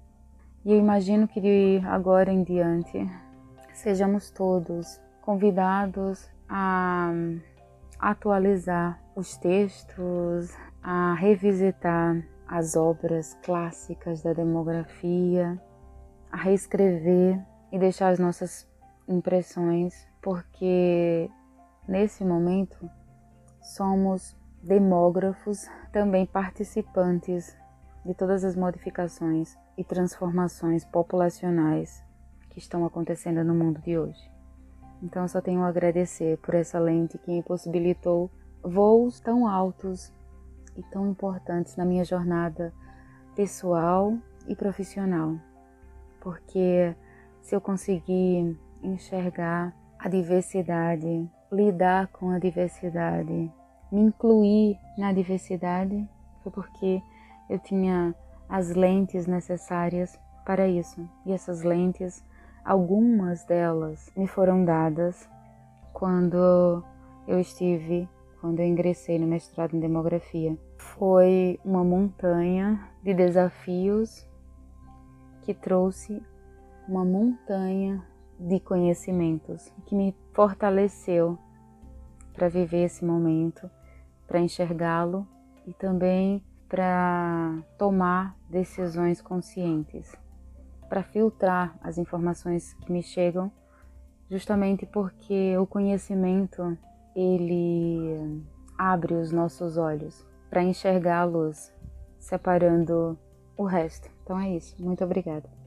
E 0.65 0.72
eu 0.72 0.77
imagino 0.77 1.27
que 1.27 1.42
de 1.42 1.82
agora 1.86 2.32
em 2.32 2.44
diante 2.44 3.10
sejamos 3.74 4.30
todos 4.30 5.00
convidados 5.22 6.30
a 6.48 7.12
atualizar 8.00 9.01
os 9.15 9.38
textos, 9.38 10.56
a 10.82 11.13
revisitar 11.15 12.22
as 12.48 12.75
obras 12.75 13.34
clássicas 13.42 14.22
da 14.22 14.34
demografia 14.34 15.60
a 16.34 16.38
reescrever 16.38 17.39
e 17.72 17.77
deixar 17.77 18.10
as 18.10 18.18
nossas 18.18 18.68
impressões, 19.08 20.08
porque 20.20 21.30
nesse 21.88 22.24
momento 22.24 22.90
somos 23.62 24.36
demógrafos, 24.62 25.68
também 25.92 26.25
participantes 26.25 27.56
de 28.06 28.13
todas 28.13 28.43
as 28.43 28.56
modificações 28.56 29.58
e 29.78 29.84
transformações 29.84 30.86
populacionais 30.86 32.04
que 32.50 32.60
estão 32.60 32.86
acontecendo 32.86 33.43
no 33.43 33.54
mundo 33.54 33.82
de 33.82 33.98
hoje. 33.98 34.32
Então, 35.02 35.28
só 35.28 35.41
tenho 35.41 35.63
a 35.63 35.67
agradecer 35.67 36.38
por 36.38 36.54
essa 36.54 36.80
lente 36.80 37.17
que 37.17 37.32
me 37.32 37.43
possibilitou 37.43 38.30
voos 38.62 39.19
tão 39.19 39.48
altos 39.48 40.13
e 40.78 40.84
tão 40.84 41.10
importantes 41.10 41.76
na 41.76 41.84
minha 41.84 42.06
jornada 42.06 42.74
pessoal 43.36 44.17
e 44.48 44.56
profissional 44.56 45.38
porque 46.24 46.96
se 47.41 47.54
eu 47.54 47.60
conseguir 47.60 48.58
enxergar 48.82 49.76
a 50.00 50.08
diversidade, 50.08 51.30
lidar 51.54 52.08
com 52.08 52.32
a 52.32 52.39
diversidade, 52.39 53.52
me 53.92 54.02
incluir 54.02 54.80
na 54.98 55.13
diversidade, 55.13 56.08
foi 56.42 56.52
porque 56.52 57.02
eu 57.50 57.60
tinha 57.60 58.16
as 58.50 58.72
lentes 58.72 59.28
necessárias 59.28 60.20
para 60.46 60.68
isso. 60.68 61.08
E 61.26 61.32
essas 61.32 61.62
lentes, 61.62 62.24
algumas 62.66 63.46
delas 63.46 64.12
me 64.18 64.28
foram 64.28 64.66
dadas 64.66 65.30
quando 65.94 66.84
eu 67.28 67.39
estive, 67.39 68.10
quando 68.42 68.60
eu 68.60 68.66
ingressei 68.66 69.20
no 69.20 69.28
mestrado 69.28 69.76
em 69.76 69.80
demografia. 69.80 70.58
Foi 70.78 71.60
uma 71.63 71.84
montanha 71.84 72.89
de 73.04 73.13
desafios 73.13 74.28
que 75.44 75.54
trouxe 75.54 76.22
uma 76.88 77.06
montanha 77.06 78.04
de 78.39 78.60
conhecimentos 78.60 79.72
que 79.86 79.96
me 79.96 80.16
fortaleceu 80.34 81.38
para 82.34 82.50
viver 82.50 82.86
esse 82.86 83.06
momento, 83.06 83.69
para 84.28 84.39
enxergá-lo 84.39 85.28
e 85.65 85.74
também 85.74 86.43
para 86.67 87.63
tomar 87.78 88.36
decisões 88.50 89.22
conscientes, 89.22 90.15
para 90.89 91.04
filtrar 91.04 91.78
as 91.82 91.98
informações 91.98 92.74
que 92.74 92.91
me 92.91 93.04
chegam, 93.04 93.52
justamente 94.30 94.86
porque 94.86 95.56
o 95.58 95.67
conhecimento 95.67 96.76
ele 97.15 98.43
abre 98.76 99.13
os 99.13 99.32
nossos 99.32 99.78
olhos 99.78 100.26
para 100.50 100.63
enxergá-los, 100.63 101.72
separando 102.17 103.17
o 103.56 103.65
resto. 103.65 104.10
Então 104.24 104.39
é 104.39 104.56
isso. 104.56 104.76
Muito 104.84 105.04
obrigada. 105.04 105.62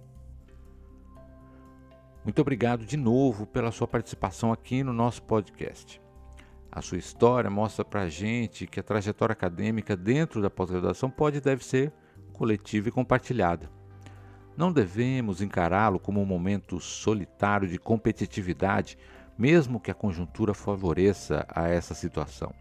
Muito 2.27 2.41
obrigado 2.41 2.85
de 2.85 2.97
novo 2.97 3.47
pela 3.47 3.71
sua 3.71 3.87
participação 3.87 4.53
aqui 4.53 4.83
no 4.83 4.93
nosso 4.93 5.23
podcast. 5.23 6.03
A 6.73 6.83
sua 6.83 6.99
história 6.99 7.49
mostra 7.49 7.85
para 7.85 8.03
a 8.03 8.09
gente 8.09 8.67
que 8.67 8.81
a 8.81 8.83
trajetória 8.83 9.33
acadêmica 9.33 9.97
dentro 9.97 10.43
da 10.43 10.51
pós-graduação 10.51 11.09
pode 11.09 11.37
e 11.37 11.41
deve 11.41 11.65
ser 11.65 11.93
coletiva 12.33 12.89
e 12.89 12.91
compartilhada. 12.91 13.71
Não 14.57 14.73
devemos 14.73 15.41
encará-lo 15.41 16.01
como 16.01 16.21
um 16.21 16.27
momento 16.27 16.81
solitário 16.81 17.69
de 17.69 17.79
competitividade, 17.79 18.99
mesmo 19.39 19.79
que 19.79 19.93
a 19.93 19.95
conjuntura 19.95 20.53
favoreça 20.53 21.47
a 21.49 21.69
essa 21.69 21.95
situação. 21.95 22.53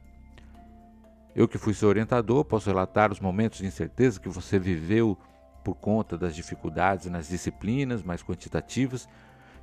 Eu 1.36 1.48
que 1.48 1.58
fui 1.58 1.74
seu 1.74 1.90
orientador, 1.90 2.46
posso 2.46 2.70
relatar 2.70 3.12
os 3.12 3.20
momentos 3.20 3.58
de 3.58 3.66
incerteza 3.66 4.20
que 4.20 4.30
você 4.30 4.60
viveu 4.60 5.18
por 5.64 5.74
conta 5.74 6.16
das 6.16 6.36
dificuldades 6.36 7.08
nas 7.08 7.30
disciplinas 7.30 8.04
mais 8.04 8.22
quantitativas 8.22 9.10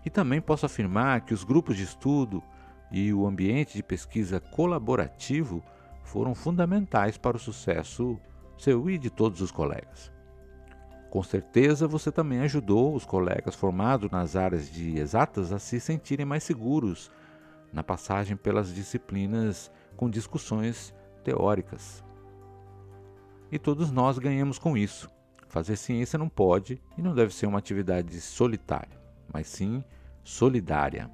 e 0.04 0.10
também 0.10 0.40
posso 0.40 0.66
afirmar 0.66 1.22
que 1.22 1.34
os 1.34 1.44
grupos 1.44 1.76
de 1.76 1.84
estudo 1.84 2.42
e 2.90 3.12
o 3.12 3.26
ambiente 3.26 3.74
de 3.74 3.82
pesquisa 3.82 4.40
colaborativo 4.40 5.62
foram 6.04 6.34
fundamentais 6.34 7.16
para 7.16 7.36
o 7.36 7.40
sucesso 7.40 8.18
seu 8.58 8.88
e 8.88 8.98
de 8.98 9.10
todos 9.10 9.40
os 9.40 9.50
colegas. 9.50 10.12
Com 11.10 11.22
certeza 11.22 11.86
você 11.86 12.10
também 12.10 12.40
ajudou 12.40 12.94
os 12.94 13.04
colegas 13.04 13.54
formados 13.54 14.10
nas 14.10 14.36
áreas 14.36 14.70
de 14.70 14.98
exatas 14.98 15.52
a 15.52 15.58
se 15.58 15.78
sentirem 15.78 16.24
mais 16.24 16.42
seguros 16.42 17.10
na 17.72 17.82
passagem 17.82 18.36
pelas 18.36 18.74
disciplinas 18.74 19.70
com 19.96 20.08
discussões 20.08 20.94
teóricas. 21.24 22.04
E 23.50 23.58
todos 23.58 23.90
nós 23.90 24.18
ganhamos 24.18 24.58
com 24.58 24.76
isso. 24.76 25.10
Fazer 25.48 25.76
ciência 25.76 26.18
não 26.18 26.28
pode 26.28 26.80
e 26.96 27.02
não 27.02 27.14
deve 27.14 27.34
ser 27.34 27.46
uma 27.46 27.58
atividade 27.58 28.18
solitária, 28.20 28.98
mas 29.32 29.46
sim 29.46 29.82
solidária. 30.22 31.10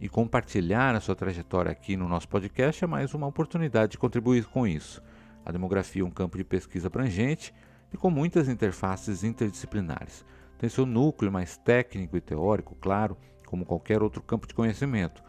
E 0.00 0.08
compartilhar 0.08 0.94
a 0.94 1.00
sua 1.00 1.14
trajetória 1.14 1.70
aqui 1.70 1.96
no 1.96 2.08
nosso 2.08 2.28
podcast 2.28 2.82
é 2.82 2.86
mais 2.86 3.14
uma 3.14 3.26
oportunidade 3.26 3.92
de 3.92 3.98
contribuir 3.98 4.44
com 4.46 4.66
isso. 4.66 5.02
A 5.44 5.52
demografia 5.52 6.02
é 6.02 6.04
um 6.04 6.10
campo 6.10 6.36
de 6.36 6.44
pesquisa 6.44 6.88
abrangente 6.88 7.54
e 7.92 7.96
com 7.96 8.10
muitas 8.10 8.48
interfaces 8.48 9.22
interdisciplinares. 9.22 10.24
Tem 10.58 10.68
seu 10.68 10.86
núcleo 10.86 11.30
mais 11.30 11.56
técnico 11.56 12.16
e 12.16 12.20
teórico, 12.20 12.76
claro, 12.80 13.16
como 13.46 13.66
qualquer 13.66 14.02
outro 14.02 14.22
campo 14.22 14.46
de 14.46 14.54
conhecimento, 14.54 15.22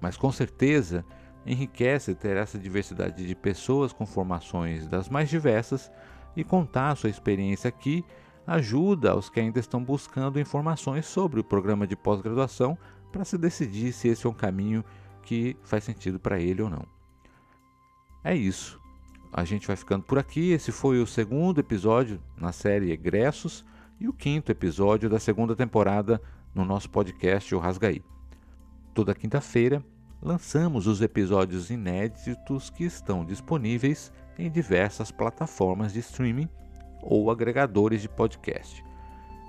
mas 0.00 0.16
com 0.16 0.32
certeza 0.32 1.04
enriquece 1.46 2.14
ter 2.14 2.36
essa 2.36 2.58
diversidade 2.58 3.26
de 3.26 3.34
pessoas 3.34 3.92
com 3.92 4.04
formações 4.04 4.86
das 4.86 5.08
mais 5.08 5.28
diversas 5.28 5.90
e 6.36 6.44
contar 6.44 6.90
a 6.90 6.96
sua 6.96 7.10
experiência 7.10 7.68
aqui 7.68 8.04
ajuda 8.46 9.12
aos 9.12 9.28
que 9.28 9.40
ainda 9.40 9.60
estão 9.60 9.82
buscando 9.82 10.40
informações 10.40 11.06
sobre 11.06 11.40
o 11.40 11.44
programa 11.44 11.86
de 11.86 11.96
pós-graduação 11.96 12.76
para 13.12 13.24
se 13.24 13.36
decidir 13.36 13.92
se 13.92 14.08
esse 14.08 14.26
é 14.26 14.30
um 14.30 14.34
caminho 14.34 14.84
que 15.22 15.56
faz 15.62 15.84
sentido 15.84 16.18
para 16.18 16.40
ele 16.40 16.62
ou 16.62 16.70
não. 16.70 16.84
É 18.24 18.34
isso. 18.34 18.80
A 19.32 19.44
gente 19.44 19.66
vai 19.66 19.76
ficando 19.76 20.04
por 20.04 20.18
aqui. 20.18 20.50
Esse 20.50 20.72
foi 20.72 21.00
o 21.00 21.06
segundo 21.06 21.60
episódio 21.60 22.20
na 22.36 22.52
série 22.52 22.90
Egressos 22.90 23.64
e 23.98 24.08
o 24.08 24.12
quinto 24.12 24.50
episódio 24.50 25.08
da 25.08 25.18
segunda 25.18 25.54
temporada 25.54 26.20
no 26.54 26.64
nosso 26.64 26.90
podcast 26.90 27.54
O 27.54 27.58
Rasgaí. 27.58 28.02
Toda 28.92 29.14
quinta-feira 29.14 29.84
lançamos 30.20 30.86
os 30.86 31.00
episódios 31.00 31.70
inéditos 31.70 32.70
que 32.70 32.84
estão 32.84 33.24
disponíveis 33.24 34.12
em 34.38 34.50
diversas 34.50 35.10
plataformas 35.10 35.92
de 35.92 36.00
streaming 36.00 36.48
ou 37.02 37.30
agregadores 37.30 38.02
de 38.02 38.08
podcast. 38.08 38.84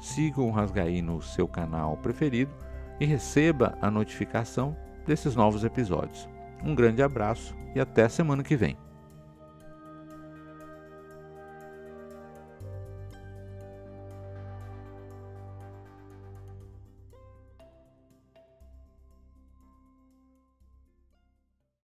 Siga 0.02 0.42
o 0.42 0.50
Rasgaí 0.50 1.02
no 1.02 1.22
seu 1.22 1.48
canal 1.48 1.98
preferido 1.98 2.52
e 3.00 3.06
receba 3.06 3.78
a 3.82 3.90
notificação 3.92 4.76
desses 5.06 5.36
novos 5.36 5.64
episódios. 5.64 6.28
Um 6.64 6.76
grande 6.76 7.02
abraço 7.02 7.56
e 7.76 7.80
até 7.80 8.08
semana 8.08 8.44
que 8.44 8.56
vem. 8.56 8.78